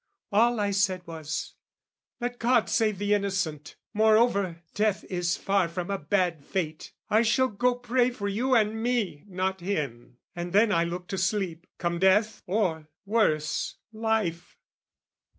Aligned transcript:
All 0.31 0.59
I 0.59 0.71
said 0.71 1.05
was, 1.05 1.53
"Let 2.19 2.39
God 2.39 2.71
save 2.71 2.97
the 2.97 3.13
innocent! 3.13 3.75
"Moreover, 3.93 4.63
death 4.73 5.03
is 5.11 5.37
far 5.37 5.67
from 5.67 5.91
a 5.91 5.99
bad 5.99 6.43
fate. 6.43 6.91
"I 7.11 7.21
shall 7.21 7.49
go 7.49 7.75
pray 7.75 8.09
for 8.09 8.27
you 8.27 8.55
and 8.55 8.81
me, 8.81 9.25
not 9.27 9.59
him; 9.61 10.17
"And 10.35 10.53
then 10.53 10.71
I 10.71 10.85
look 10.85 11.05
to 11.09 11.19
sleep, 11.19 11.67
come 11.77 11.99
death 11.99 12.41
or, 12.47 12.87
worse, 13.05 13.75
"Life." 13.93 14.57